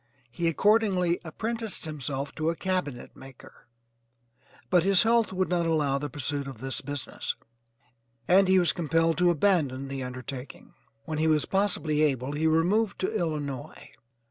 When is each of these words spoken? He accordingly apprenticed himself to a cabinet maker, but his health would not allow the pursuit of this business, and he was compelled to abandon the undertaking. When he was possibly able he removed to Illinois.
He 0.31 0.47
accordingly 0.47 1.19
apprenticed 1.23 1.85
himself 1.85 2.33
to 2.33 2.49
a 2.49 2.55
cabinet 2.55 3.15
maker, 3.15 3.67
but 4.71 4.81
his 4.81 5.03
health 5.03 5.31
would 5.31 5.47
not 5.47 5.67
allow 5.67 5.99
the 5.99 6.09
pursuit 6.09 6.47
of 6.47 6.57
this 6.57 6.81
business, 6.81 7.35
and 8.27 8.47
he 8.47 8.57
was 8.57 8.73
compelled 8.73 9.19
to 9.19 9.29
abandon 9.29 9.89
the 9.89 10.01
undertaking. 10.01 10.73
When 11.05 11.19
he 11.19 11.27
was 11.27 11.45
possibly 11.45 12.01
able 12.01 12.31
he 12.31 12.47
removed 12.47 12.97
to 13.01 13.13
Illinois. 13.15 13.91